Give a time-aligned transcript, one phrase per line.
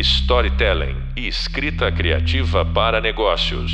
[0.00, 3.70] storytelling e escrita criativa para negócios.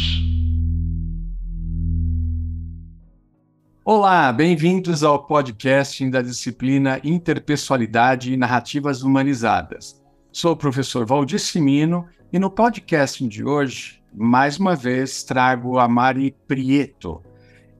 [3.84, 10.02] Olá, bem-vindos ao podcast da disciplina Interpessoalidade e Narrativas Humanizadas.
[10.32, 15.86] Sou o professor Valdir Simino e no podcast de hoje, mais uma vez, trago a
[15.86, 17.22] Mari Prieto,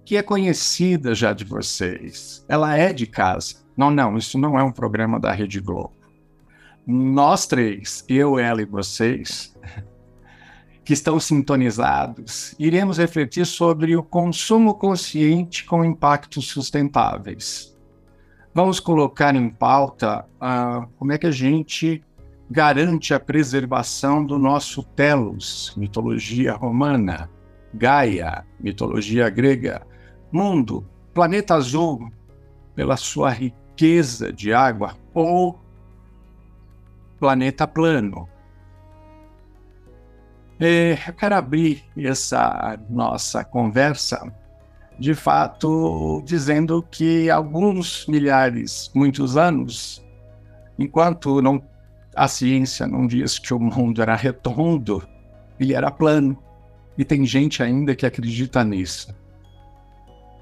[0.05, 2.47] que é conhecida já de vocês.
[2.49, 3.67] Ela é de casa.
[3.77, 5.96] Não, não, isso não é um programa da Rede Globo.
[6.87, 9.53] Nós três, eu, ela e vocês,
[10.85, 17.77] que estão sintonizados, iremos refletir sobre o consumo consciente com impactos sustentáveis.
[18.55, 22.05] Vamos colocar em pauta uh, como é que a gente
[22.49, 27.29] garante a preservação do nosso telos, mitologia romana,
[27.75, 29.85] Gaia, mitologia grega,
[30.31, 32.11] mundo, planeta azul,
[32.77, 35.66] pela sua riqueza de água, ou
[37.19, 38.29] planeta plano.
[40.59, 44.33] E eu quero abrir essa nossa conversa,
[44.99, 50.03] de fato, dizendo que alguns milhares, muitos anos,
[50.79, 51.63] enquanto não
[52.15, 55.07] a ciência não diz que o mundo era redondo,
[55.61, 56.43] ele era plano.
[56.97, 59.15] E tem gente ainda que acredita nisso.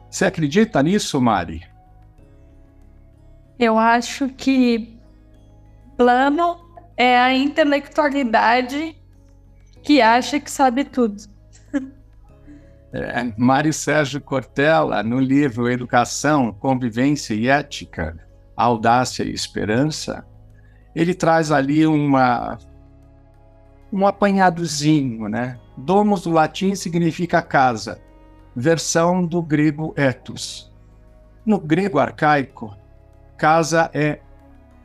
[0.09, 1.67] Você acredita nisso, Mari?
[3.59, 4.97] Eu acho que
[5.97, 6.64] plano
[6.97, 8.97] é a intelectualidade
[9.83, 11.23] que acha que sabe tudo.
[12.97, 18.17] É, Mário Sérgio Cortella, no livro Educação, Convivência e Ética,
[18.57, 20.25] Audácia e Esperança,
[20.95, 22.57] ele traz ali uma,
[23.93, 25.59] um apanhadozinho, né?
[25.77, 28.01] Domus do latim significa casa,
[28.55, 30.73] versão do grego ethos.
[31.45, 32.77] No grego arcaico,
[33.37, 34.21] casa é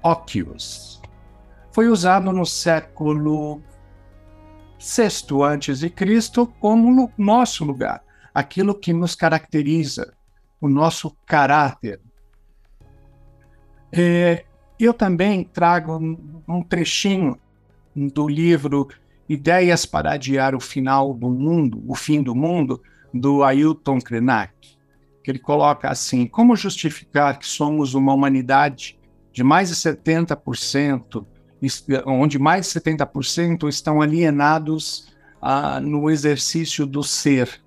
[0.02, 0.99] okios.
[1.80, 3.62] Foi usado no século
[4.78, 8.04] VI antes de Cristo como no nosso lugar,
[8.36, 10.14] aquilo que nos caracteriza,
[10.60, 12.02] o nosso caráter.
[13.94, 14.44] É,
[14.78, 17.40] eu também trago um, um trechinho
[17.96, 18.90] do livro
[19.30, 22.84] Ideias para Adiar o Final do Mundo, o Fim do Mundo,
[23.14, 24.54] do Ailton Krenak,
[25.24, 29.00] que ele coloca assim: como justificar que somos uma humanidade
[29.32, 31.26] de mais de 70%,
[32.06, 35.08] onde mais de 70% estão alienados
[35.42, 37.62] ah, no exercício do ser?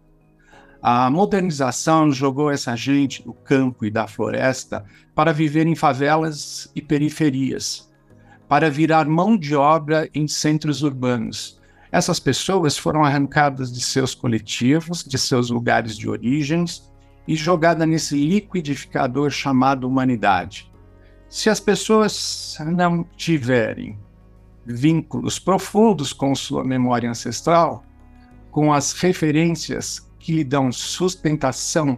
[0.82, 6.82] A modernização jogou essa gente do campo e da floresta para viver em favelas e
[6.82, 7.88] periferias,
[8.48, 11.60] para virar mão de obra em centros urbanos.
[11.92, 16.90] Essas pessoas foram arrancadas de seus coletivos, de seus lugares de origens
[17.28, 20.71] e jogadas nesse liquidificador chamado humanidade.
[21.32, 23.98] Se as pessoas não tiverem
[24.66, 27.86] vínculos profundos com sua memória ancestral,
[28.50, 31.96] com as referências que lhe dão sustentação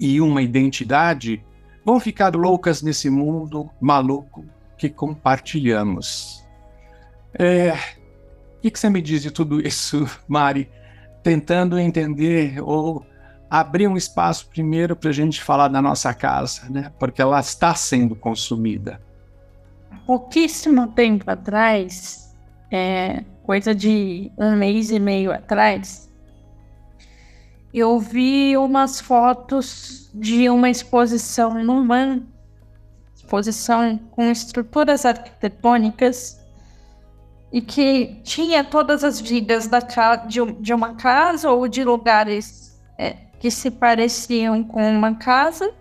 [0.00, 1.44] e uma identidade,
[1.84, 4.44] vão ficar loucas nesse mundo maluco
[4.76, 6.44] que compartilhamos.
[7.38, 7.70] É,
[8.58, 10.68] o que, que você me diz de tudo isso, Mari?
[11.22, 13.06] Tentando entender ou
[13.60, 16.92] abrir um espaço primeiro para a gente falar da nossa casa, né?
[16.98, 19.00] Porque ela está sendo consumida.
[20.06, 22.34] Pouquíssimo tempo atrás,
[22.70, 26.10] é, coisa de um mês e meio atrás,
[27.72, 32.22] eu vi umas fotos de uma exposição MAN,
[33.14, 36.40] exposição com estruturas arquitetônicas,
[37.52, 39.78] e que tinha todas as vidas da
[40.26, 42.64] de, de uma casa ou de lugares
[42.98, 45.72] é, que se pareciam com uma casa,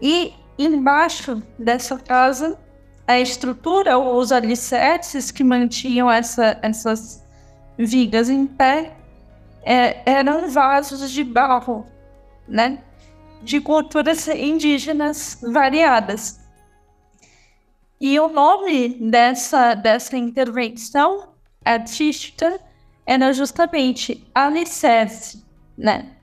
[0.00, 2.58] e embaixo dessa casa
[3.06, 7.24] a estrutura ou os alicerces que mantinham essa, essas
[7.78, 8.96] vigas em pé
[9.62, 11.86] é, eram vasos de barro,
[12.48, 12.82] né?
[13.42, 16.40] De culturas indígenas variadas.
[18.00, 21.32] E o nome dessa, dessa intervenção
[21.64, 22.60] artística
[23.06, 25.44] era justamente alicerce,
[25.78, 26.15] né?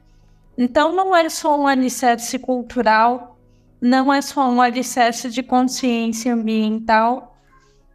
[0.58, 3.40] Então não é só um alicerce cultural,
[3.82, 7.38] não é só um alicerce de consciência ambiental,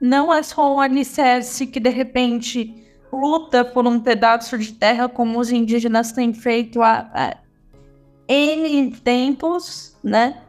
[0.00, 5.38] não é só um alicerce que de repente luta por um pedaço de terra como
[5.38, 7.37] os indígenas têm feito há, há
[8.28, 10.43] N tempos, né?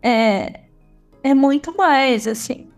[0.00, 0.60] É,
[1.22, 2.71] é muito mais, assim.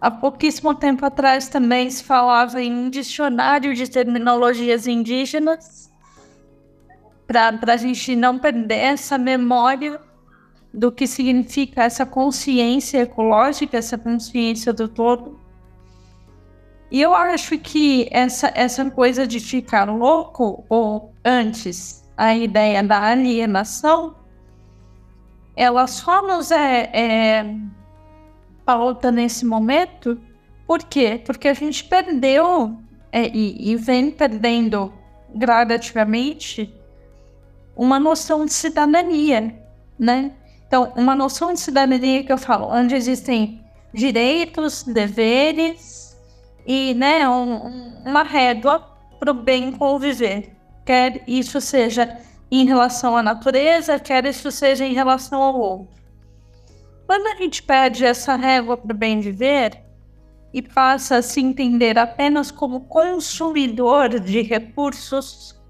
[0.00, 5.90] Há pouquíssimo tempo atrás também se falava em um dicionário de terminologias indígenas
[7.26, 10.00] para a gente não perder essa memória
[10.72, 15.40] do que significa essa consciência ecológica, essa consciência do todo.
[16.90, 23.02] E eu acho que essa, essa coisa de ficar louco, ou antes, a ideia da
[23.02, 24.14] alienação,
[25.56, 27.56] ela só nos é, é
[28.66, 30.20] pauta nesse momento.
[30.66, 31.22] Por quê?
[31.24, 32.76] Porque a gente perdeu
[33.12, 34.92] é, e, e vem perdendo
[35.34, 36.74] gradativamente
[37.76, 39.54] uma noção de cidadania,
[39.98, 40.32] né?
[40.66, 43.64] Então, uma noção de cidadania que eu falo, onde existem
[43.94, 46.18] direitos, deveres
[46.66, 48.80] e, né, um, uma régua
[49.20, 50.56] para o bem conviver.
[50.84, 52.18] Quer isso seja
[52.50, 55.95] em relação à natureza, quer isso seja em relação ao outro.
[57.06, 59.80] Quando a gente pede essa régua para o bem viver
[60.52, 65.60] e passa a se entender apenas como consumidor de recursos,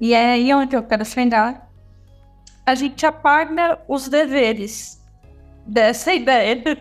[0.00, 1.70] e é aí onde eu quero chegar,
[2.66, 5.02] a gente apaga os deveres
[5.66, 6.78] dessa ideia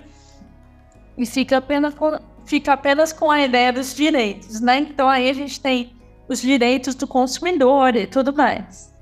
[1.18, 4.80] e fica apenas com, fica apenas com a ideia dos direitos, né?
[4.80, 5.96] Então aí a gente tem
[6.28, 8.94] os direitos do consumidor e tudo mais,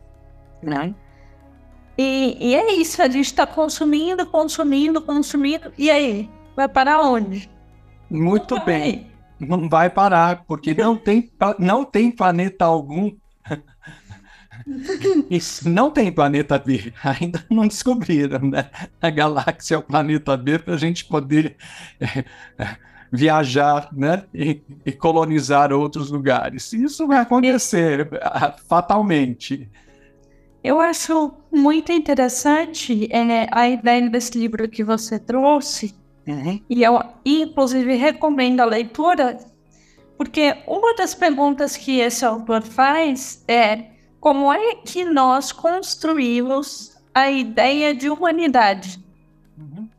[0.61, 0.93] né?
[2.01, 6.27] E, e é isso, a gente está consumindo, consumindo, consumindo, e aí?
[6.55, 7.47] Vai para onde?
[8.09, 9.07] Muito não bem.
[9.39, 13.11] Não vai parar, porque não tem, não tem planeta algum
[15.29, 18.69] isso não tem planeta B, ainda não descobriram, né?
[19.01, 21.55] A galáxia é o planeta B para a gente poder
[21.99, 22.25] é,
[22.57, 22.77] é,
[23.11, 24.23] viajar, né?
[24.33, 26.73] E, e, colonizar outros lugares.
[26.73, 29.69] Isso vai acontecer é, fatalmente.
[30.63, 35.95] Eu acho muito interessante é, a ideia desse livro que você trouxe,
[36.27, 36.61] uhum.
[36.69, 39.39] e eu, inclusive, recomendo a leitura,
[40.17, 47.31] porque uma das perguntas que esse autor faz é como é que nós construímos a
[47.31, 49.03] ideia de humanidade?
[49.57, 49.89] Uhum.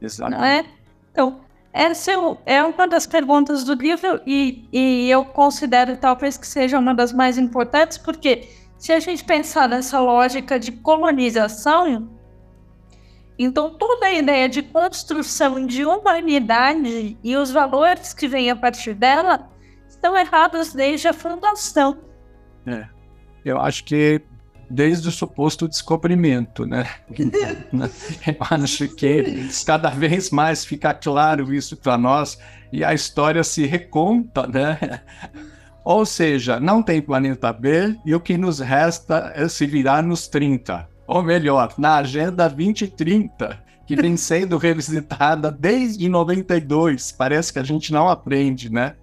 [0.00, 0.30] Exato.
[0.30, 0.64] Não é?
[1.10, 1.40] Então,
[1.72, 2.12] essa
[2.46, 7.12] é uma das perguntas do livro e, e eu considero talvez que seja uma das
[7.12, 8.48] mais importantes, porque
[8.82, 12.10] se a gente pensar nessa lógica de colonização,
[13.38, 18.94] então toda a ideia de construção de humanidade e os valores que vêm a partir
[18.94, 19.48] dela
[19.88, 21.96] estão errados desde a fundação.
[22.66, 22.88] É
[23.44, 24.20] eu acho que
[24.68, 26.84] desde o suposto descobrimento, né?
[28.26, 32.36] eu acho que cada vez mais fica claro isso para nós
[32.72, 35.02] e a história se reconta, né?
[35.84, 40.28] Ou seja, não tem planeta B e o que nos resta é se virar nos
[40.28, 40.88] 30.
[41.06, 47.12] Ou melhor, na Agenda 2030, que vem sendo revisitada desde 92.
[47.12, 48.94] Parece que a gente não aprende, né?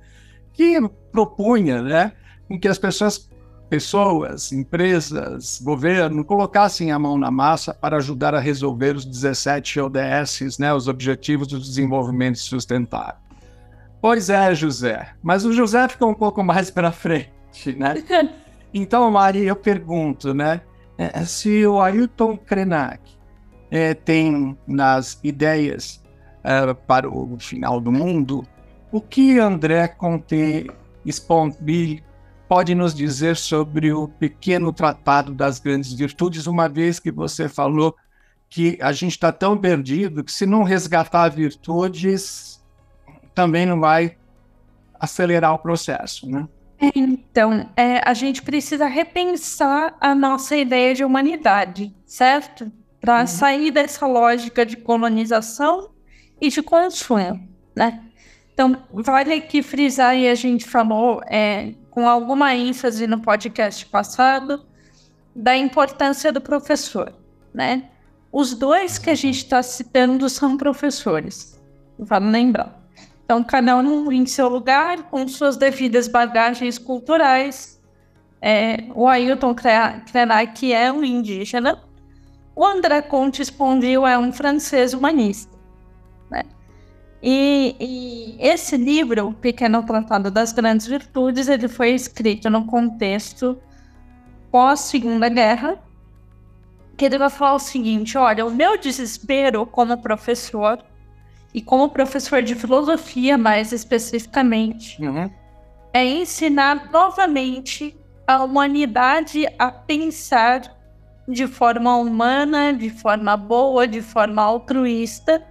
[0.54, 0.80] Que
[1.12, 2.14] propunha, né?
[2.48, 3.30] Com que as pessoas
[3.70, 10.58] pessoas, empresas, governo colocassem a mão na massa para ajudar a resolver os 17 ODS,
[10.58, 13.29] né, os Objetivos do Desenvolvimento Sustentável.
[14.02, 17.96] Pois é, José, mas o José ficou um pouco mais para frente, né?
[18.72, 20.62] Então, Mari, eu pergunto, né,
[20.96, 23.02] é, se o Ailton Krenak
[23.72, 26.04] é, tem nas ideias
[26.44, 28.46] é, para o final do mundo,
[28.92, 30.70] o que André Conte
[31.06, 32.04] Sponville
[32.48, 37.96] pode nos dizer sobre o pequeno tratado das grandes virtudes, uma vez que você falou
[38.50, 42.59] que a gente está tão perdido que se não resgatar virtudes,
[43.34, 44.16] também não vai
[45.00, 46.48] acelerar o processo, né?
[46.96, 52.72] Então, é, a gente precisa repensar a nossa ideia de humanidade, certo?
[53.02, 53.28] Para uhum.
[53.28, 55.90] sair dessa lógica de colonização
[56.40, 58.02] e de consumo, né?
[58.54, 64.66] Então, vale aqui frisar, e a gente falou é, com alguma ênfase no podcast passado
[65.36, 67.14] da importância do professor,
[67.54, 67.90] né?
[68.32, 71.60] Os dois que a gente está citando são professores,
[71.98, 72.79] vale lembrar.
[73.30, 77.80] Então, cada um em seu lugar, com suas devidas bagagens culturais.
[78.42, 81.80] É, o Ailton Krenak é um indígena,
[82.56, 85.56] o André Conte Spondil é um francês humanista.
[86.32, 86.42] Né?
[87.22, 93.62] E, e, esse livro, O Pequeno Tratado das Grandes Virtudes, ele foi escrito no contexto
[94.50, 95.78] pós-Segunda Guerra,
[96.98, 100.84] que ele vai falar o seguinte, olha, o meu desespero como professor,
[101.54, 105.30] e como professor de filosofia mais especificamente, uhum.
[105.94, 110.78] é ensinar novamente a humanidade a pensar
[111.28, 115.44] de forma humana, de forma boa, de forma altruísta,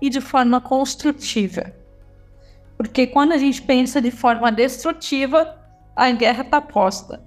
[0.00, 1.72] e de forma construtiva.
[2.76, 5.56] Porque quando a gente pensa de forma destrutiva,
[5.94, 7.22] a guerra está posta,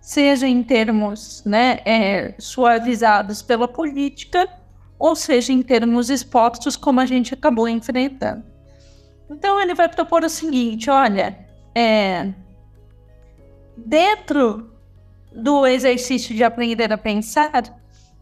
[0.00, 4.48] seja em termos né, é, suavizados pela política,
[4.98, 8.44] ou seja em termos expostos, como a gente acabou enfrentando.
[9.30, 11.38] Então ele vai propor o seguinte: olha,
[11.74, 12.32] é,
[13.76, 14.72] dentro
[15.32, 17.62] do exercício de aprender a pensar,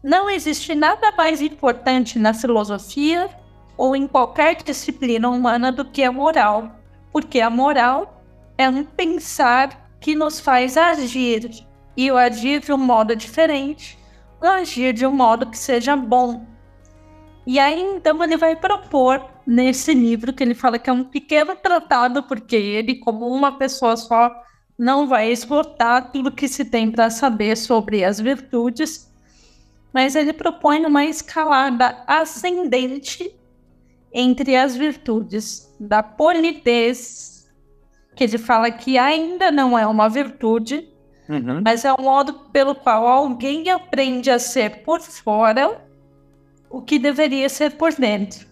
[0.03, 3.29] não existe nada mais importante na filosofia
[3.77, 6.71] ou em qualquer disciplina humana do que a moral,
[7.11, 8.21] porque a moral
[8.57, 11.65] é um pensar que nos faz agir,
[11.97, 13.97] e o agir de um modo diferente,
[14.41, 16.45] o agir de um modo que seja bom.
[17.45, 21.55] E aí então ele vai propor nesse livro que ele fala que é um pequeno
[21.55, 24.31] tratado, porque ele, como uma pessoa só,
[24.77, 29.11] não vai esgotar tudo que se tem para saber sobre as virtudes,
[29.93, 33.33] mas ele propõe uma escalada ascendente
[34.11, 37.47] entre as virtudes da polidez,
[38.15, 40.89] que ele fala que ainda não é uma virtude,
[41.29, 41.61] uhum.
[41.63, 45.84] mas é o modo pelo qual alguém aprende a ser por fora
[46.75, 48.45] o que deveria ser por dentro.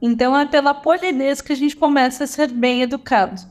[0.00, 3.42] Então é pela polidez que a gente começa a ser bem educado,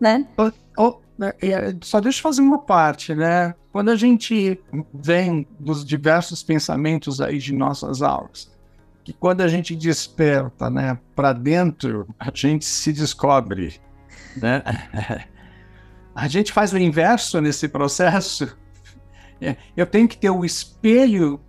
[0.00, 0.28] né?
[0.76, 0.94] Oh,
[1.42, 3.52] é, só deixa eu fazer uma parte, né?
[3.72, 4.60] Quando a gente
[4.94, 8.48] vem dos diversos pensamentos aí de nossas aulas,
[9.02, 13.80] que quando a gente desperta, né, para dentro, a gente se descobre,
[14.36, 14.62] né?
[16.12, 18.56] A gente faz o inverso nesse processo.
[19.42, 21.40] É, eu tenho que ter o espelho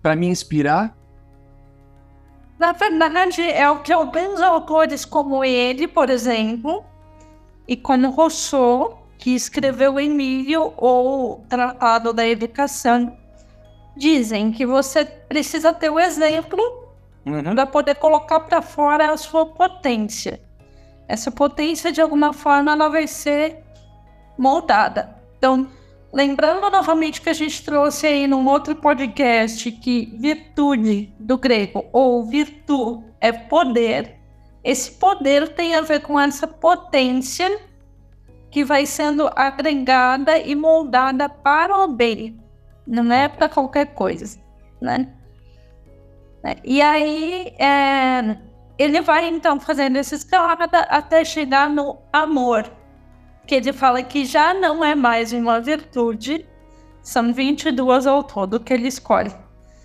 [0.00, 0.96] para me inspirar.
[2.62, 6.84] Na verdade, é o que alguns autores como ele, por exemplo,
[7.66, 13.18] e como Rousseau, que escreveu Emílio ou Tratado da Educação,
[13.96, 16.62] dizem que você precisa ter o exemplo
[17.26, 17.52] uhum.
[17.52, 20.40] para poder colocar para fora a sua potência.
[21.08, 23.58] Essa potência, de alguma forma, ela vai ser
[24.38, 25.16] moldada.
[25.36, 25.66] Então,
[26.12, 32.24] lembrando novamente que a gente trouxe aí num outro podcast que virtude do grego ou
[32.26, 34.20] virtu é poder.
[34.62, 37.58] Esse poder tem a ver com essa potência
[38.50, 42.38] que vai sendo agregada e moldada para o bem,
[42.86, 44.38] não é para qualquer coisa,
[44.80, 45.08] né?
[46.62, 48.36] E aí é,
[48.78, 52.70] ele vai então fazendo essa escalada até chegar no amor,
[53.52, 56.46] que ele fala que já não é mais uma virtude,
[57.02, 59.30] são 22 ao todo que ele escolhe,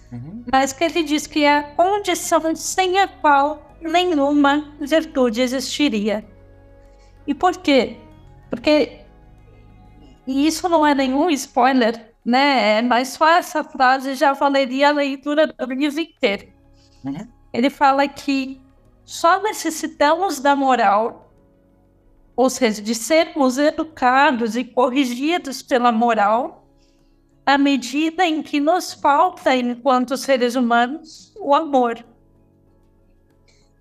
[0.10, 0.46] uhum.
[0.50, 6.26] mas que ele diz que é a condição sem a qual nenhuma virtude existiria.
[7.28, 7.98] E por quê?
[8.50, 9.02] Porque
[10.26, 12.78] isso não é nenhum spoiler, né?
[12.78, 16.48] É Mas só essa frase já valeria a leitura do livro inteiro.
[17.04, 17.28] Uhum.
[17.52, 18.62] Ele fala que
[19.04, 21.27] só necessitamos da moral,
[22.38, 26.68] ou seja, de sermos educados e corrigidos pela moral,
[27.44, 32.06] à medida em que nos falta, enquanto seres humanos, o amor.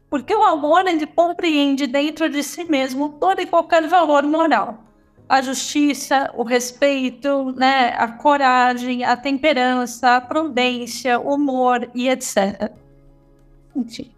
[0.09, 4.85] Porque o amor ele compreende dentro de si mesmo todo e qualquer valor moral.
[5.29, 12.73] A justiça, o respeito, né, a coragem, a temperança, a prudência, o humor e etc.
[13.75, 14.11] Enfim.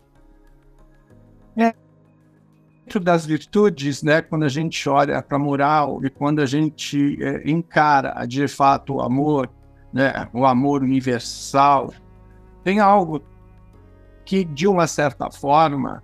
[1.57, 1.88] É.
[2.89, 7.23] Dentro das virtudes, né, quando a gente olha para a moral e quando a gente
[7.23, 9.51] é, encara de fato o amor,
[9.93, 11.93] né, o amor universal,
[12.65, 13.23] tem algo
[14.25, 16.03] que, de uma certa forma,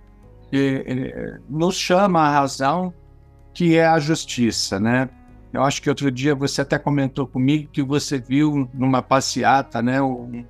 [0.53, 2.93] eh, nos chama a razão,
[3.51, 5.09] que é a justiça, né?
[5.51, 9.99] Eu acho que outro dia você até comentou comigo que você viu numa passeata, né,
[9.99, 10.45] um,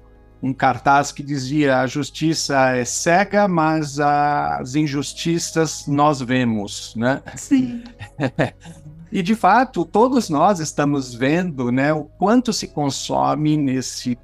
[0.46, 7.24] um cartaz que dizia a justiça é cega, mas as injustiças nós vemos, né?
[7.36, 7.84] Sim.
[9.12, 14.20] e de fato, todos nós estamos vendo, né, o quanto se consome nesse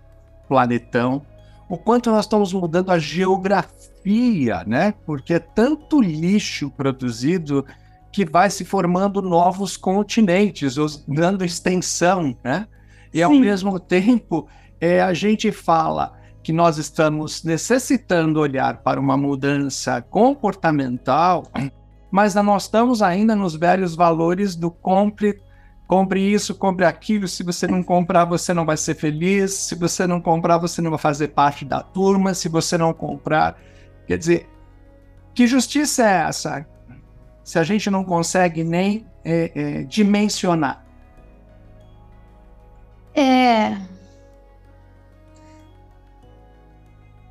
[0.48, 1.25] planetão
[1.68, 4.94] o quanto nós estamos mudando a geografia, né?
[5.06, 7.66] Porque é tanto lixo produzido
[8.12, 10.75] que vai se formando novos continentes,
[11.08, 12.68] dando extensão, né?
[13.13, 13.24] E Sim.
[13.24, 14.50] ao mesmo tempo,
[14.81, 21.43] é, a gente fala que nós estamos necessitando olhar para uma mudança comportamental,
[22.09, 25.39] mas nós estamos ainda nos velhos valores do compre
[25.91, 27.27] compre isso, compre aquilo.
[27.27, 29.51] Se você não comprar, você não vai ser feliz.
[29.51, 32.33] Se você não comprar, você não vai fazer parte da turma.
[32.33, 33.59] Se você não comprar,
[34.07, 34.50] quer dizer,
[35.35, 36.65] que justiça é essa?
[37.43, 40.81] Se a gente não consegue nem é, é, dimensionar.
[43.13, 43.75] É.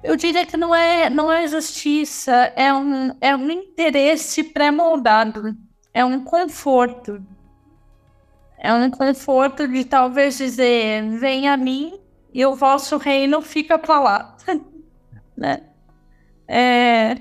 [0.03, 5.55] Eu diria que não é, não é justiça, é um, é um interesse pré-moldado,
[5.93, 7.23] é um conforto
[8.59, 11.99] É um conforto de talvez dizer: venha a mim
[12.33, 14.37] e o vosso reino fica para lá.
[15.37, 15.63] né?
[16.47, 17.17] É...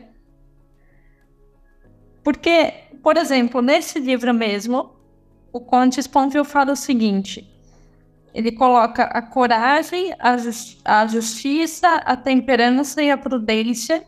[2.24, 4.96] Porque, por exemplo, nesse livro mesmo,
[5.52, 7.49] o Conte Sponville fala o seguinte:
[8.40, 14.02] ele coloca a coragem, a, justi a justiça, a temperança e a prudência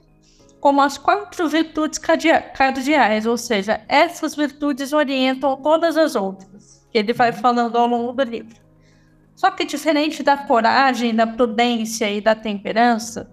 [0.61, 7.11] como as quatro virtudes cardeais, ou seja, essas virtudes orientam todas as outras, que ele
[7.11, 8.55] vai falando ao longo do livro.
[9.35, 13.29] Só que diferente da coragem, da prudência e da temperança,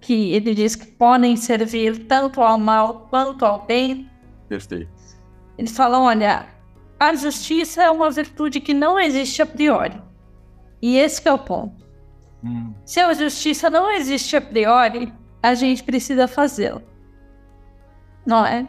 [0.00, 4.08] que ele diz que podem servir tanto ao mal quanto ao bem.
[4.48, 4.88] Perfeito.
[5.58, 6.46] Eles falam, olha,
[7.00, 10.05] a justiça é uma virtude que não existe a priori.
[10.86, 11.84] E esse é o ponto.
[12.44, 12.72] Hum.
[12.84, 15.12] Se a justiça não existe a priori,
[15.42, 16.80] a gente precisa fazê-la.
[18.24, 18.68] Não é?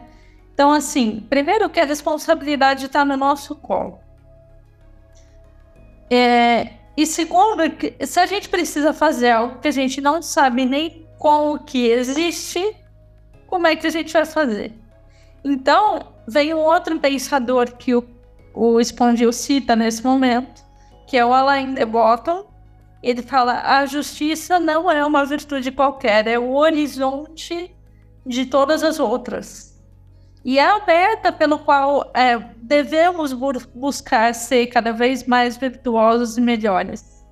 [0.52, 4.00] Então, assim, primeiro que a responsabilidade está no nosso colo.
[6.10, 7.62] É, e segundo,
[8.04, 12.74] se a gente precisa fazer algo que a gente não sabe nem como que existe,
[13.46, 14.74] como é que a gente vai fazer?
[15.44, 18.04] Então, vem um outro pensador que o,
[18.52, 20.66] o Spongil cita nesse momento,
[21.08, 22.46] que é o Alain de Botton.
[23.02, 27.74] Ele fala: a justiça não é uma virtude qualquer, é o horizonte
[28.24, 29.68] de todas as outras.
[30.44, 33.32] E é a meta pelo qual é, devemos
[33.74, 37.24] buscar ser cada vez mais virtuosos e melhores.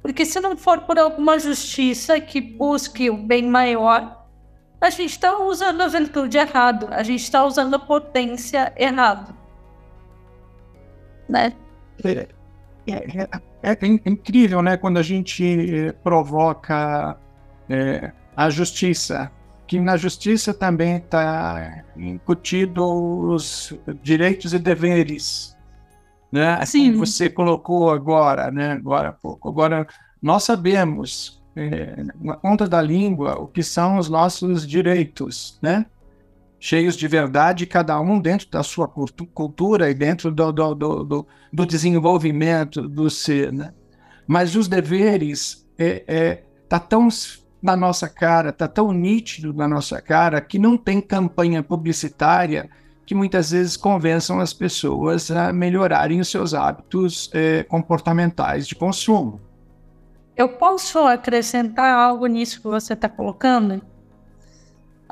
[0.00, 4.26] Porque se não for por alguma justiça que busque o bem maior,
[4.80, 9.32] a gente está usando a virtude errado, a gente está usando a potência errado.
[11.28, 11.52] Né?
[12.04, 12.28] É,
[12.86, 13.28] é,
[13.62, 14.76] é, é incrível, né?
[14.76, 17.16] Quando a gente eh, provoca
[17.68, 19.30] é, a justiça,
[19.66, 25.56] que na justiça também está incutido os direitos e deveres,
[26.30, 26.54] né?
[26.54, 26.98] Assim Sim.
[26.98, 28.72] Você colocou agora, né?
[28.72, 29.48] Agora há pouco.
[29.48, 29.86] Agora
[30.20, 35.86] nós sabemos é, na ponta da língua o que são os nossos direitos, né?
[36.64, 41.66] Cheios de verdade, cada um dentro da sua cultura e dentro do, do, do, do
[41.66, 43.74] desenvolvimento do ser, né?
[44.28, 47.08] Mas os deveres é, é tá tão
[47.60, 52.70] na nossa cara, tá tão nítido na nossa cara que não tem campanha publicitária
[53.04, 59.40] que muitas vezes convençam as pessoas a melhorarem os seus hábitos é, comportamentais de consumo.
[60.36, 63.82] Eu posso acrescentar algo nisso que você está colocando?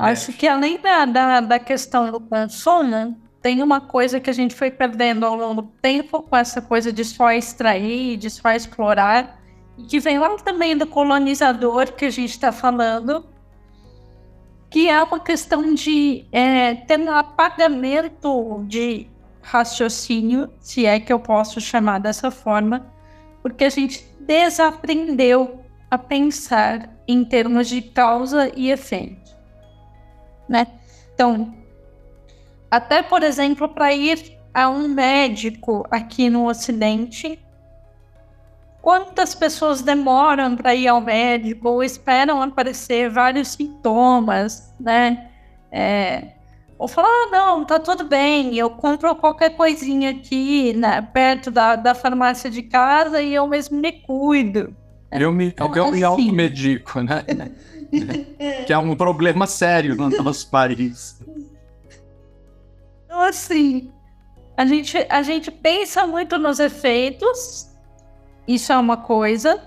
[0.00, 4.54] Acho que além da, da, da, questão do consumo, tem uma coisa que a gente
[4.54, 9.38] foi perdendo ao longo do tempo com essa coisa de só extrair, de só explorar,
[9.76, 13.26] e que vem lá também do colonizador que a gente está falando,
[14.70, 19.06] que é uma questão de é, ter um apagamento de
[19.42, 22.90] raciocínio, se é que eu posso chamar dessa forma,
[23.42, 29.19] porque a gente desaprendeu a pensar em termos de causa e efeito,
[30.50, 30.66] né?
[31.14, 31.54] Então,
[32.68, 37.38] até por exemplo, para ir a um médico aqui no Ocidente,
[38.82, 45.28] quantas pessoas demoram para ir ao médico ou esperam aparecer vários sintomas, né?
[45.70, 46.32] É,
[46.76, 51.76] ou falar, ah, não, tá tudo bem, eu compro qualquer coisinha aqui, né, perto da,
[51.76, 54.74] da farmácia de casa e eu mesmo me cuido.
[55.12, 57.24] Eu me, então, eu assim, me automedico, né?
[58.66, 61.20] que é um problema sério no nosso país.
[63.04, 63.90] Então, assim,
[64.56, 67.68] a gente, a gente pensa muito nos efeitos,
[68.46, 69.60] isso é uma coisa.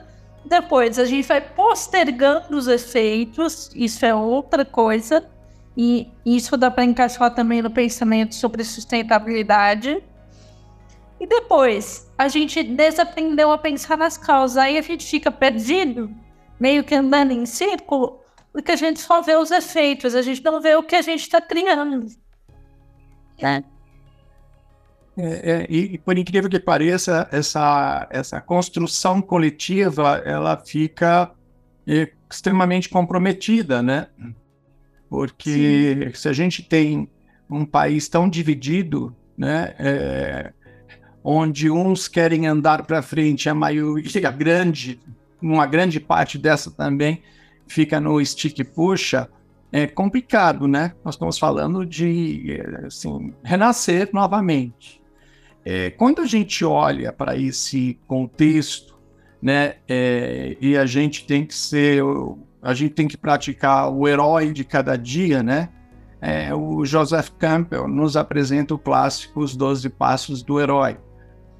[0.45, 5.29] Depois, a gente vai postergando os efeitos, isso é outra coisa.
[5.75, 10.03] E isso dá para encaixar também no pensamento sobre sustentabilidade.
[11.19, 16.11] E depois, a gente desaprendeu a pensar nas causas, aí a gente fica perdido,
[16.59, 18.19] meio que andando em círculo,
[18.51, 21.21] porque a gente só vê os efeitos, a gente não vê o que a gente
[21.21, 22.07] está criando.
[23.41, 23.63] Né?
[25.17, 31.31] É, é, e, por incrível que pareça, essa, essa construção coletiva ela fica
[32.29, 34.07] extremamente comprometida, né?
[35.09, 36.13] Porque Sim.
[36.15, 37.07] se a gente tem
[37.49, 40.53] um país tão dividido, né, é,
[41.23, 44.99] onde uns querem andar para frente, a maioria grande,
[45.43, 47.21] uma grande parte dessa também
[47.67, 49.29] fica no stick puxa,
[49.71, 50.93] é complicado, né?
[51.03, 55.01] Nós estamos falando de assim, renascer novamente.
[55.65, 58.93] É, quando a gente olha para esse contexto,
[59.41, 62.01] né, é, e a gente tem que ser
[62.61, 65.69] a gente tem que praticar o herói de cada dia, né?
[66.21, 70.97] É, o Joseph Campbell nos apresenta o clássico Os Doze Passos do Herói,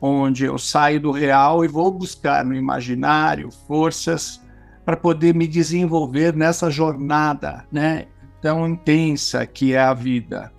[0.05, 4.41] onde eu saio do real e vou buscar no imaginário forças
[4.83, 8.07] para poder me desenvolver nessa jornada, né,
[8.41, 10.51] tão intensa que é a vida.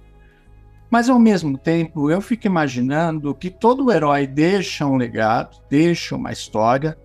[0.91, 6.33] Mas ao mesmo tempo, eu fico imaginando que todo herói deixa um legado, deixa uma
[6.33, 6.97] história.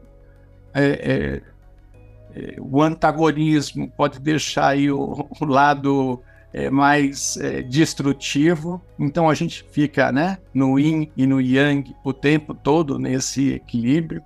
[0.73, 1.41] É, é,
[2.39, 6.21] é, o antagonismo pode deixar aí o, o lado
[6.53, 8.81] é, mais é, destrutivo.
[8.97, 14.21] Então a gente fica né, no yin e no yang o tempo todo nesse equilíbrio.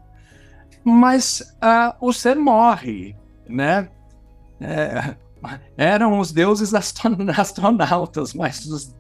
[0.84, 3.16] Mas uh, o ser morre,
[3.48, 3.88] né?
[4.60, 5.16] É,
[5.78, 8.94] eram os deuses astronautas, mas os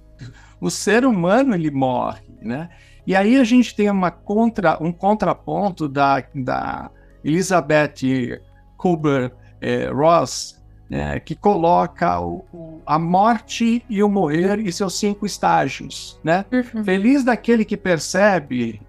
[0.63, 2.69] o ser humano ele morre, né?
[3.05, 6.89] E aí a gente tem uma contra, um contraponto da, da
[7.21, 8.39] Elizabeth
[8.77, 10.62] Kubler-Ross,
[10.93, 16.45] né, que coloca o, o, a morte e o morrer em seus cinco estágios, né?
[16.51, 16.83] Uhum.
[16.83, 18.79] Feliz daquele que percebe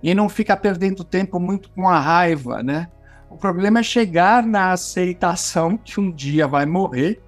[0.00, 2.88] e não fica perdendo tempo muito com a raiva, né?
[3.28, 7.20] O problema é chegar na aceitação que um dia vai morrer,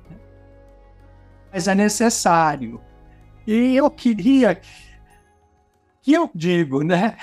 [1.53, 2.81] mas é necessário.
[3.45, 4.55] E eu queria
[6.01, 7.17] que eu digo, né?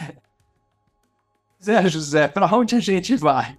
[1.64, 3.58] Zé José, para onde a gente vai?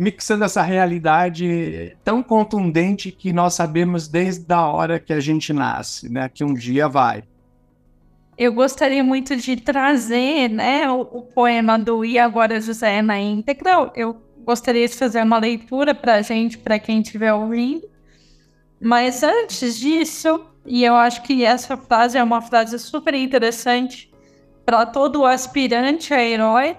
[0.00, 6.10] Mixando essa realidade tão contundente que nós sabemos desde a hora que a gente nasce,
[6.10, 6.26] né?
[6.26, 7.22] Que um dia vai.
[8.38, 13.92] Eu gostaria muito de trazer, né, o, o poema do E Agora José na íntegra.
[13.94, 17.86] Eu gostaria de fazer uma leitura para a gente, para quem estiver ouvindo.
[18.80, 24.10] Mas antes disso, e eu acho que essa frase é uma frase super interessante
[24.64, 26.74] para todo aspirante a herói,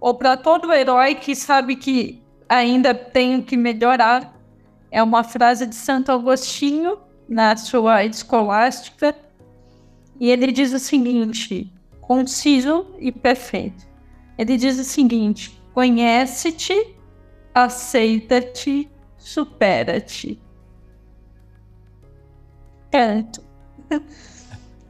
[0.00, 2.23] ou para todo herói que sabe que
[2.56, 4.34] ainda tem que melhorar.
[4.90, 9.14] É uma frase de Santo Agostinho, na sua escolástica,
[10.20, 13.86] e ele diz o seguinte, conciso e perfeito.
[14.38, 16.94] Ele diz o seguinte: conhece-te,
[17.54, 20.44] aceita-te, supera-te
[22.94, 23.42] canto.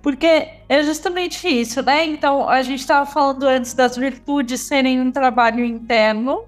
[0.02, 2.04] Porque é justamente isso, né?
[2.04, 6.44] Então, a gente estava falando antes das virtudes serem um trabalho interno.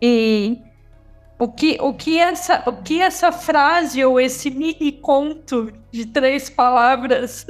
[0.00, 0.60] E
[1.38, 6.48] o que, o que, essa, o que essa frase ou esse mini conto de três
[6.48, 7.46] palavras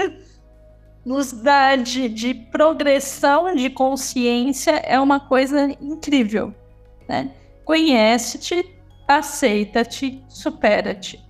[1.05, 6.53] nos dá de, de progressão de consciência é uma coisa incrível,
[7.09, 7.31] né?
[7.65, 11.25] Conhece-te, aceita-te, supera-te.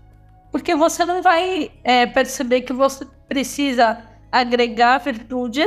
[0.50, 4.02] Porque você não vai é, perceber que você precisa
[4.32, 5.62] agregar virtude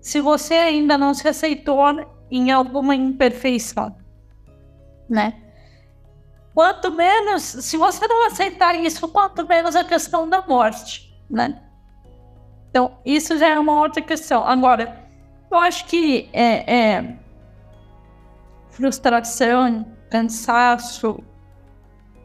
[0.00, 1.82] se você ainda não se aceitou
[2.30, 3.94] em alguma imperfeição,
[5.08, 5.42] né?
[6.54, 11.62] Quanto menos, se você não aceitar isso, quanto menos a questão da morte, né?
[12.70, 14.46] Então, isso já é uma outra questão.
[14.46, 15.06] Agora,
[15.50, 17.16] eu acho que é, é
[18.70, 21.22] frustração, cansaço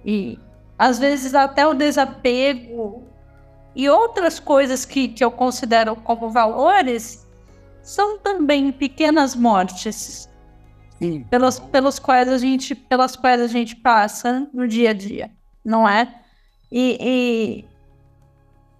[0.05, 0.39] e
[0.77, 3.03] às vezes até o desapego
[3.75, 7.27] e outras coisas que, que eu considero como valores
[7.81, 10.29] são também pequenas mortes
[11.01, 11.23] Sim.
[11.29, 15.31] pelas, pelos quais a gente, pelas quais a gente passa no dia a dia,
[15.65, 16.13] não é?
[16.71, 17.65] E,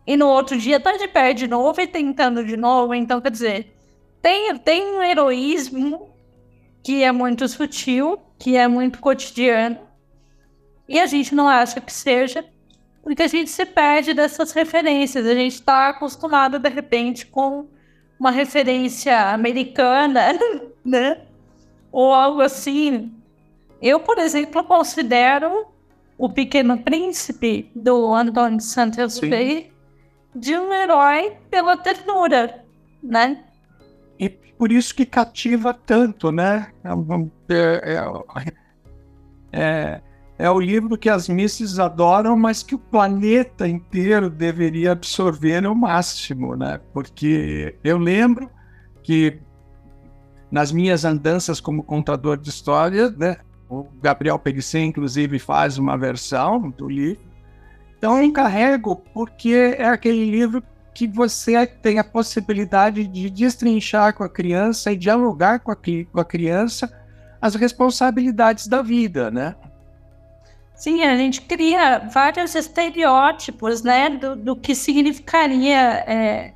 [0.05, 3.19] e, e no outro dia tá de pé de novo e tentando de novo, então
[3.19, 3.75] quer dizer,
[4.21, 6.09] tem, tem um heroísmo
[6.83, 9.79] que é muito sutil, que é muito cotidiano,
[10.87, 12.45] e a gente não acha que seja,
[13.01, 15.25] porque a gente se perde dessas referências.
[15.25, 17.67] A gente está acostumado, de repente, com
[18.19, 20.37] uma referência americana,
[20.85, 21.21] né?
[21.91, 23.11] Ou algo assim.
[23.81, 25.65] Eu, por exemplo, considero
[26.17, 29.73] o Pequeno Príncipe, do Anton Saint-Exupéry,
[30.35, 32.63] de um herói pela ternura,
[33.01, 33.43] né?
[34.19, 36.71] E por isso que cativa tanto, né?
[37.49, 38.51] É, é,
[39.51, 40.01] é,
[40.37, 45.75] é o livro que as misses adoram, mas que o planeta inteiro deveria absorver ao
[45.75, 46.79] máximo, né?
[46.93, 48.49] Porque eu lembro
[49.03, 49.39] que
[50.51, 53.37] nas minhas andanças como contador de histórias, né?
[53.69, 57.23] O Gabriel Pellicet, inclusive, faz uma versão do livro.
[57.97, 60.61] Então, eu encarrego porque é aquele livro
[60.93, 66.19] que você tem a possibilidade de destrinchar com a criança e dialogar com a, com
[66.19, 66.91] a criança
[67.41, 69.55] as responsabilidades da vida, né?
[70.75, 76.53] Sim, a gente cria vários estereótipos, né, do, do que significaria é,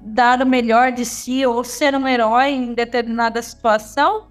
[0.00, 4.28] dar o melhor de si ou ser um herói em determinada situação.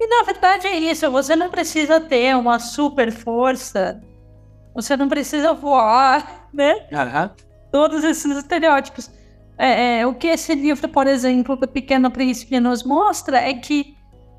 [0.00, 4.00] E na verdade é isso, você não precisa ter uma super força,
[4.72, 6.74] você não precisa voar, né?
[6.92, 7.30] Uhum.
[7.72, 9.10] Todos esses estereótipos.
[9.58, 13.96] é, é, o que esse livro, por exemplo, do Pequeno Príncipe nos mostra é que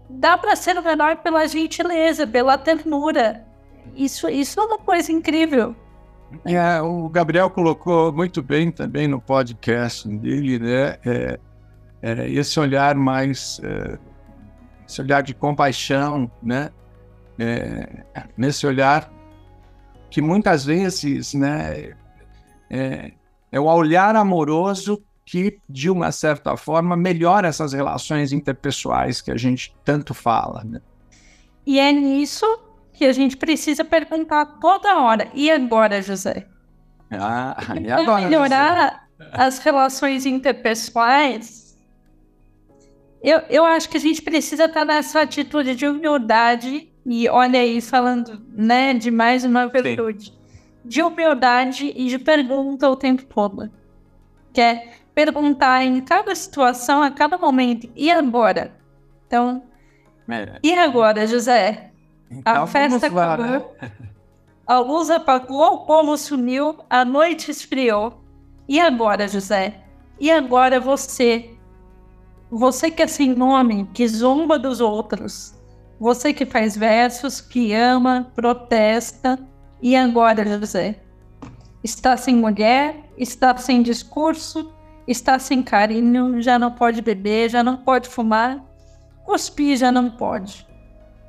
[0.09, 3.45] dá para ser o melhor pela gentileza, pela ternura.
[3.95, 5.75] Isso, isso é uma coisa incrível.
[6.45, 10.97] É, o Gabriel colocou muito bem também no podcast dele, né?
[11.05, 11.39] É,
[12.01, 13.97] é, esse olhar mais, é,
[14.87, 16.69] esse olhar de compaixão, né?
[17.37, 18.03] É,
[18.37, 19.11] nesse olhar
[20.09, 21.93] que muitas vezes, né?
[22.69, 23.11] É,
[23.51, 29.37] é o olhar amoroso que, de uma certa forma, melhora essas relações interpessoais que a
[29.37, 30.81] gente tanto fala, né?
[31.65, 32.45] E é nisso
[32.99, 35.29] que a gente precisa perguntar toda hora.
[35.33, 36.45] E agora, José?
[37.09, 39.31] Ah, e agora, melhorar José?
[39.31, 41.79] as relações interpessoais,
[43.23, 46.91] eu, eu acho que a gente precisa estar nessa atitude de humildade.
[47.05, 50.25] E olha aí, falando né, de mais uma virtude.
[50.25, 50.33] Sim.
[50.83, 53.71] De humildade e de pergunta o tempo todo.
[54.51, 58.75] Que é perguntar em cada situação, a cada momento, e agora?
[59.25, 59.63] Então,
[60.27, 60.59] é.
[60.61, 61.89] e agora, José?
[62.31, 63.75] Então, a festa acabou,
[64.67, 68.21] a luz apagou, o pomo sumiu, a noite esfriou.
[68.67, 69.81] E agora, José?
[70.19, 71.57] E agora você?
[72.51, 75.55] Você que é sem nome, que zomba dos outros.
[75.99, 79.39] Você que faz versos, que ama, protesta.
[79.81, 80.99] E agora, José?
[81.83, 84.71] Está sem mulher, está sem discurso,
[85.07, 88.63] está sem carinho, já não pode beber, já não pode fumar,
[89.25, 90.68] cuspir já não pode.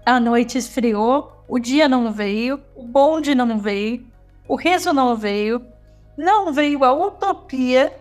[0.04, 4.06] A noite esfriou, o dia não veio, o bonde não veio,
[4.48, 5.64] o rezo não veio,
[6.16, 7.92] não veio a utopia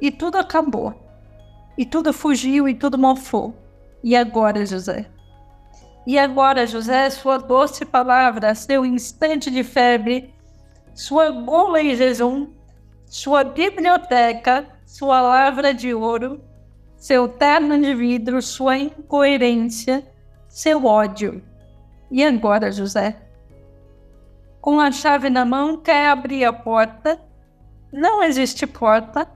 [0.00, 0.94] e tudo acabou.
[1.76, 3.54] E tudo fugiu e tudo mofou.
[4.02, 5.06] E agora, José?
[6.06, 10.32] E agora, José, sua doce palavra, seu instante de febre,
[10.94, 12.52] sua gula em jejum,
[13.06, 16.40] sua biblioteca, sua lavra de ouro,
[16.96, 20.06] seu terno de vidro, sua incoerência,
[20.56, 21.44] seu ódio.
[22.10, 23.14] E agora, José?
[24.58, 27.20] Com a chave na mão, quer abrir a porta.
[27.92, 29.30] Não existe porta.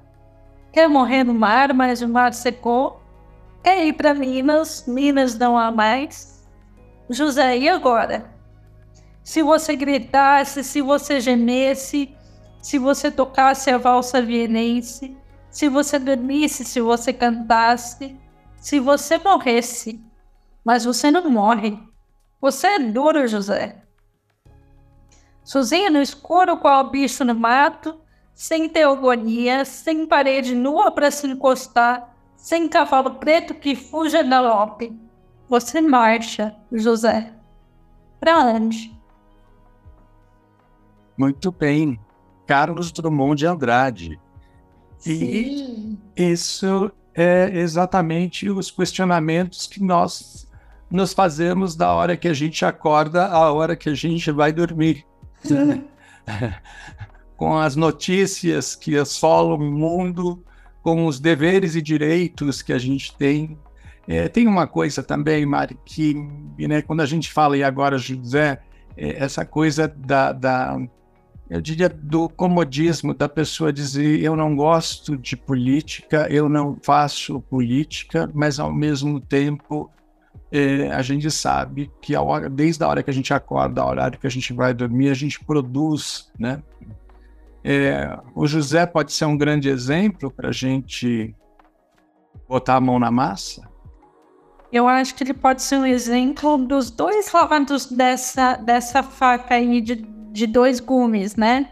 [0.72, 3.02] Quer morrer no mar, mas o mar secou.
[3.62, 6.42] Quer ir para Minas, Minas não há mais.
[7.11, 8.24] José, e agora?
[9.22, 12.16] Se você gritasse, se você gemesse,
[12.62, 15.14] se você tocasse a valsa vienense,
[15.50, 18.18] se você dormisse, se você cantasse,
[18.56, 20.02] se você morresse,
[20.64, 21.79] mas você não morre.
[22.40, 23.83] Você é duro, José.
[25.42, 28.01] Sozinho no escuro, qual bicho no mato,
[28.35, 34.99] sem teogonia, sem parede nua para se encostar, sem cavalo preto que fuja da lope.
[35.49, 37.33] Você marcha, José.
[38.18, 38.96] Para onde?
[41.18, 41.99] Muito bem.
[42.46, 44.20] Carlos Drummond de Andrade.
[44.99, 45.99] Sim.
[46.16, 50.49] E isso é exatamente os questionamentos que nós
[50.90, 55.05] nos fazemos da hora que a gente acorda à hora que a gente vai dormir.
[57.37, 60.44] com as notícias que assolam o mundo,
[60.83, 63.59] com os deveres e direitos que a gente tem.
[64.07, 66.14] É, tem uma coisa também, Mari, que
[66.59, 68.61] né, quando a gente fala, e agora, José,
[68.96, 70.76] é, essa coisa da, da,
[71.48, 77.40] eu diria, do comodismo da pessoa dizer eu não gosto de política, eu não faço
[77.42, 79.90] política, mas ao mesmo tempo
[80.52, 83.86] é, a gente sabe que a hora, desde a hora que a gente acorda, a
[83.86, 86.62] hora que a gente vai dormir, a gente produz, né?
[87.62, 91.34] É, o José pode ser um grande exemplo para a gente
[92.48, 93.68] botar a mão na massa?
[94.72, 99.80] Eu acho que ele pode ser um exemplo dos dois lados dessa, dessa faca aí
[99.80, 99.96] de,
[100.32, 101.68] de dois gumes, né?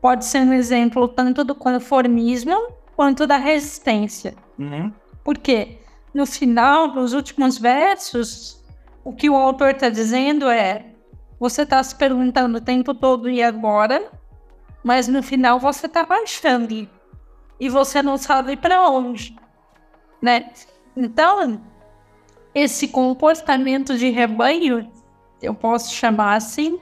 [0.00, 4.34] Pode ser um exemplo tanto do conformismo quanto da resistência.
[4.58, 4.92] Uhum.
[5.22, 5.77] Por quê?
[6.14, 8.62] No final, nos últimos versos,
[9.04, 10.86] o que o autor está dizendo é:
[11.38, 14.10] você está se perguntando o tempo todo e agora,
[14.82, 16.88] mas no final você está baixando
[17.60, 19.36] e você não sabe para onde,
[20.20, 20.50] né?
[20.96, 21.60] Então,
[22.54, 24.90] esse comportamento de rebanho,
[25.40, 26.78] eu posso chamar assim,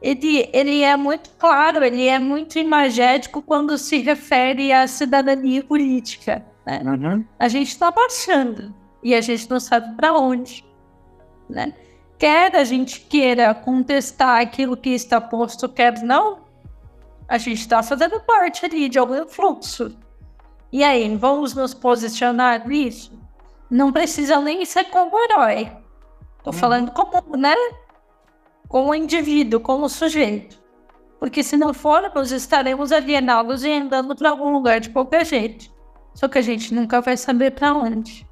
[0.00, 6.44] ele, ele é muito claro, ele é muito imagético quando se refere à cidadania política.
[6.66, 6.82] Né?
[6.84, 7.24] Uhum.
[7.38, 10.64] A gente está baixando e a gente não sabe para onde.
[11.48, 11.74] Né?
[12.18, 16.40] Quer a gente queira contestar aquilo que está posto, quer não,
[17.26, 19.96] a gente está fazendo parte ali de algum fluxo.
[20.72, 23.12] E aí, vamos nos posicionar nisso?
[23.70, 25.72] Não precisa nem ser como herói.
[26.42, 26.56] Tô uhum.
[26.56, 27.54] falando como, né?
[28.68, 30.60] Como indivíduo, como sujeito.
[31.18, 35.70] Porque se não formos, estaremos alienados e andando para algum lugar de qualquer jeito.
[36.14, 38.26] Só que a gente nunca vai saber para onde.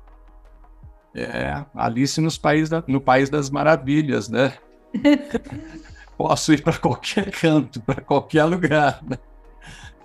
[1.15, 4.55] É, Alice nos país da, no País das Maravilhas, né?
[6.17, 9.17] Posso ir para qualquer canto, para qualquer lugar, né?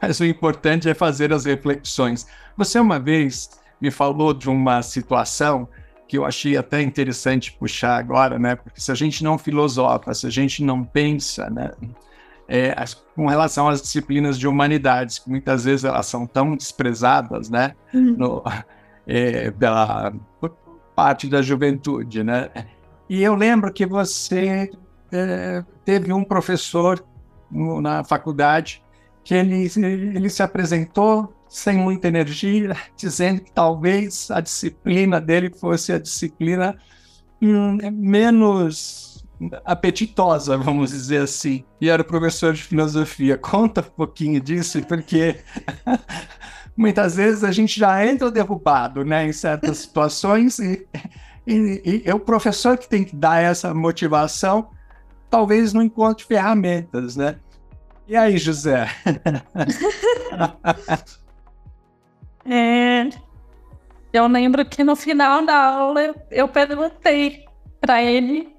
[0.01, 2.27] Mas o importante é fazer as reflexões.
[2.57, 5.67] Você uma vez me falou de uma situação
[6.07, 8.55] que eu achei até interessante puxar agora, né?
[8.55, 11.71] Porque se a gente não filosofa, se a gente não pensa, né?
[12.47, 12.75] É,
[13.15, 17.73] com relação às disciplinas de humanidades, que muitas vezes elas são tão desprezadas, né?
[17.93, 18.15] Uhum.
[18.17, 18.43] No,
[19.07, 20.13] é, pela
[20.95, 22.49] parte da juventude, né?
[23.09, 24.69] E eu lembro que você
[25.11, 27.03] é, teve um professor
[27.49, 28.83] no, na faculdade
[29.23, 35.93] que ele, ele se apresentou sem muita energia, dizendo que talvez a disciplina dele fosse
[35.93, 36.75] a disciplina
[37.41, 39.12] hum, menos
[39.65, 41.63] apetitosa, vamos dizer assim.
[41.79, 43.37] E era professor de filosofia.
[43.37, 45.37] Conta um pouquinho disso, porque
[46.75, 50.87] muitas vezes a gente já entra derrubado né, em certas situações e,
[51.45, 54.69] e, e é o professor que tem que dar essa motivação,
[55.29, 57.37] talvez não encontre ferramentas, né?
[58.07, 58.87] E aí, José?
[62.45, 63.09] É,
[64.11, 67.45] eu lembro que no final da aula eu perguntei
[67.79, 68.52] para ele.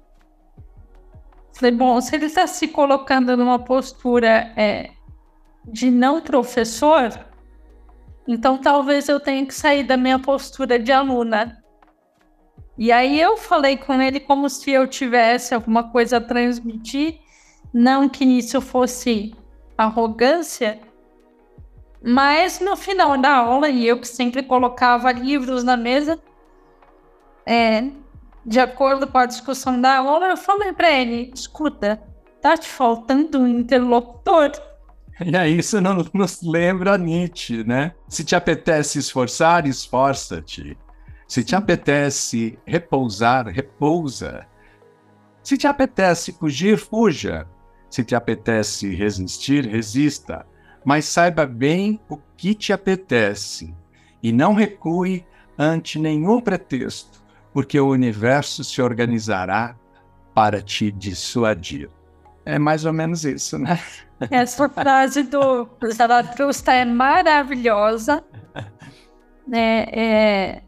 [1.55, 4.91] Falei, bom, se ele está se colocando numa postura é,
[5.65, 7.17] de não professor,
[8.27, 11.63] então talvez eu tenha que sair da minha postura de aluna.
[12.77, 17.19] E aí eu falei com ele como se eu tivesse alguma coisa a transmitir,
[17.73, 19.33] não que isso fosse
[19.77, 20.81] arrogância,
[22.03, 26.19] mas no final da aula, e eu que sempre colocava livros na mesa,
[27.45, 27.89] é,
[28.45, 32.01] de acordo com a discussão da aula, eu falei para ele: escuta,
[32.41, 34.51] tá te faltando um interlocutor?
[35.19, 37.93] E aí isso não nos lembra Nietzsche, né?
[38.07, 40.77] Se te apetece esforçar, esforça-te.
[41.27, 44.45] Se te apetece repousar, repousa.
[45.41, 47.47] Se te apetece fugir, fuja.
[47.89, 50.45] Se te apetece resistir, resista
[50.85, 53.73] mas saiba bem o que te apetece
[54.21, 55.25] e não recue
[55.57, 57.24] ante nenhum pretexto,
[57.55, 59.77] porque o universo se organizará
[60.33, 61.89] para te dissuadir.
[62.45, 63.79] É mais ou menos isso, né?
[64.29, 68.21] Essa frase do Zaratustra é maravilhosa.
[69.53, 70.61] É, é,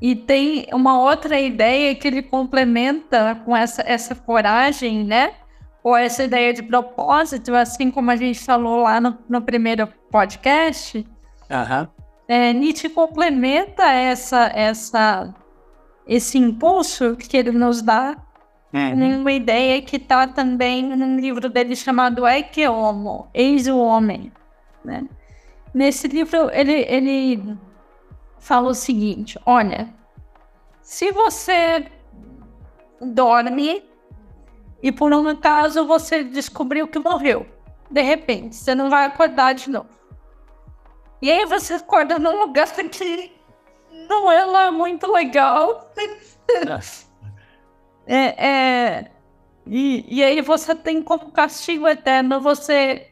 [0.00, 5.34] e tem uma outra ideia que ele complementa com essa, essa coragem, né?
[5.82, 10.98] ou essa ideia de propósito, assim como a gente falou lá no, no primeiro podcast,
[11.50, 11.88] uhum.
[12.26, 15.34] é, Nietzsche complementa essa, essa,
[16.08, 18.16] esse impulso que ele nos dá
[18.72, 19.20] uhum.
[19.20, 24.32] uma ideia que está também num livro dele chamado Ecce Homo, Eis o Homem.
[24.82, 25.04] Né?
[25.74, 27.58] Nesse livro, ele, ele
[28.38, 29.92] fala o seguinte, olha,
[30.80, 31.86] se você
[33.00, 33.84] dorme
[34.82, 37.46] e por um acaso você descobriu que morreu.
[37.90, 39.88] De repente, você não vai acordar de novo.
[41.20, 43.37] E aí você acorda num lugar que
[44.08, 45.90] não é muito legal.
[48.06, 49.10] é, é,
[49.66, 53.10] e, e aí você tem como castigo eterno você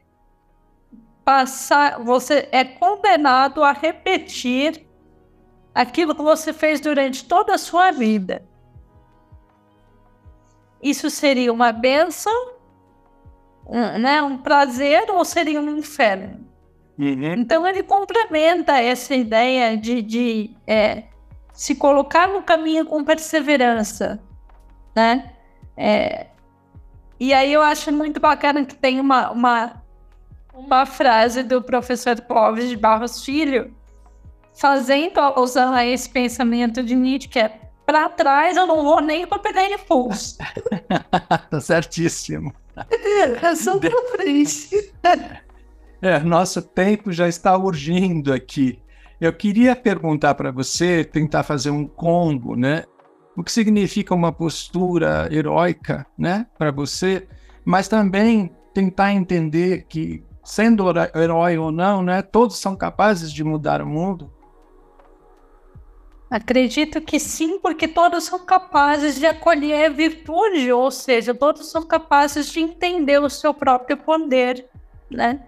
[1.24, 4.87] passar, você é condenado a repetir
[5.74, 8.46] aquilo que você fez durante toda a sua vida
[10.82, 12.54] isso seria uma benção,
[14.00, 16.45] né, um prazer ou seria um inferno?
[16.98, 17.35] Uhum.
[17.35, 21.04] Então ele complementa essa ideia de, de é,
[21.52, 24.20] se colocar no caminho com perseverança,
[24.94, 25.32] né?
[25.76, 26.28] É,
[27.20, 29.82] e aí eu acho muito bacana que tem uma, uma,
[30.54, 33.74] uma frase do professor Clóvis de Barros Filho
[34.54, 39.26] fazendo alusão a esse pensamento de Nietzsche, que é para trás eu não vou nem
[39.26, 40.38] para pegar impulso.
[41.50, 42.54] tá certíssimo.
[43.42, 44.92] É só para frente.
[46.00, 48.78] É, nosso tempo já está urgindo aqui.
[49.20, 52.85] Eu queria perguntar para você, tentar fazer um combo, né?
[53.35, 57.28] O que significa uma postura heróica, né, para você,
[57.64, 63.82] mas também tentar entender que sendo herói ou não, né, todos são capazes de mudar
[63.82, 64.32] o mundo.
[66.30, 71.82] Acredito que sim, porque todos são capazes de acolher a virtude, ou seja, todos são
[71.82, 74.66] capazes de entender o seu próprio poder,
[75.11, 75.47] né?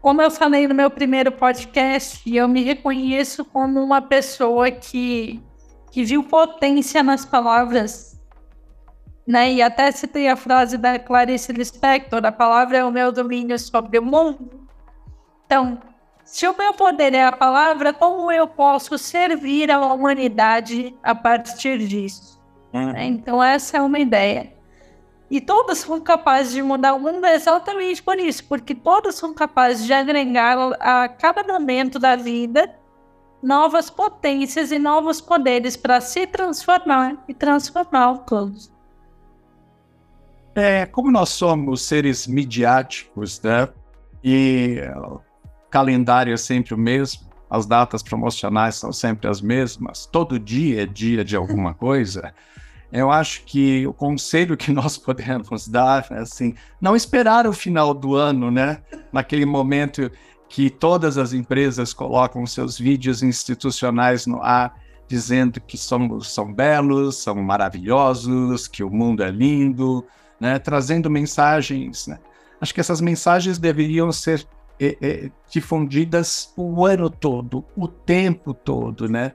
[0.00, 5.42] Como eu falei no meu primeiro podcast, eu me reconheço como uma pessoa que,
[5.90, 8.18] que viu potência nas palavras,
[9.26, 9.52] né?
[9.52, 13.98] E até citei a frase da Clarice Lispector, a palavra é o meu domínio sobre
[13.98, 14.68] o mundo.
[15.44, 15.80] Então,
[16.24, 21.78] se o meu poder é a palavra, como eu posso servir a humanidade a partir
[21.78, 22.40] disso?
[22.72, 22.96] Uhum.
[22.96, 24.52] Então, essa é uma ideia.
[25.30, 29.84] E todos são capazes de mudar o mundo exatamente por isso, porque todos são capazes
[29.84, 32.74] de agregar a cada momento da vida
[33.42, 38.72] novas potências e novos poderes para se transformar e transformar todos.
[40.54, 43.68] É, como nós somos seres midiáticos, né?
[44.24, 45.20] E o
[45.70, 50.86] calendário é sempre o mesmo, as datas promocionais são sempre as mesmas, todo dia é
[50.86, 52.34] dia de alguma coisa.
[52.90, 57.92] Eu acho que o conselho que nós podemos dar é assim, não esperar o final
[57.92, 58.82] do ano, né?
[59.12, 60.10] Naquele momento
[60.48, 64.74] que todas as empresas colocam seus vídeos institucionais no ar,
[65.06, 70.04] dizendo que somos, são belos, são maravilhosos, que o mundo é lindo,
[70.40, 70.58] né?
[70.58, 72.06] Trazendo mensagens.
[72.06, 72.18] Né?
[72.60, 74.46] Acho que essas mensagens deveriam ser
[74.80, 79.32] é, é, difundidas o ano todo, o tempo todo, né?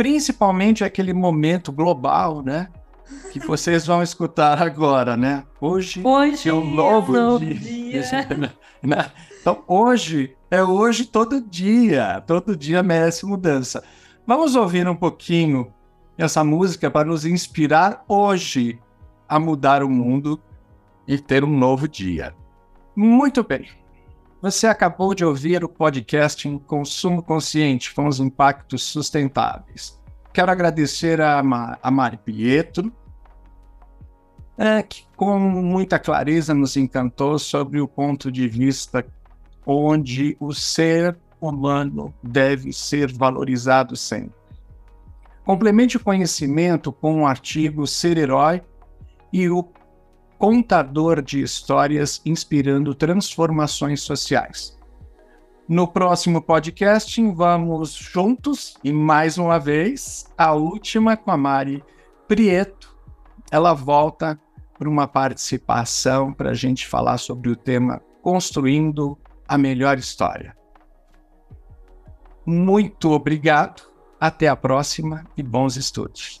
[0.00, 2.68] Principalmente aquele momento global, né?
[3.32, 5.44] Que vocês vão escutar agora, né?
[5.60, 8.00] Hoje, hoje é um novo, é novo dia.
[8.00, 8.50] dia.
[8.82, 9.10] Né?
[9.38, 12.24] Então, hoje é hoje todo dia.
[12.26, 13.84] Todo dia merece mudança.
[14.26, 15.70] Vamos ouvir um pouquinho
[16.16, 18.78] essa música para nos inspirar hoje
[19.28, 20.40] a mudar o mundo
[21.06, 22.34] e ter um novo dia.
[22.96, 23.68] Muito bem.
[24.42, 30.00] Você acabou de ouvir o podcast em Consumo Consciente com os Impactos Sustentáveis.
[30.32, 32.90] Quero agradecer a, Ma a Mari Pietro,
[34.56, 39.06] é, que com muita clareza nos encantou sobre o ponto de vista
[39.66, 44.40] onde o ser humano deve ser valorizado sempre.
[45.44, 48.62] Complemente o conhecimento com o artigo Ser Herói
[49.30, 49.62] e o
[50.40, 54.74] contador de histórias inspirando transformações sociais.
[55.68, 61.84] No próximo podcast, vamos juntos e mais uma vez, a última com a Mari
[62.26, 62.96] Prieto.
[63.50, 64.40] Ela volta
[64.78, 70.56] para uma participação para a gente falar sobre o tema Construindo a Melhor História.
[72.46, 73.82] Muito obrigado,
[74.18, 76.40] até a próxima e bons estudos.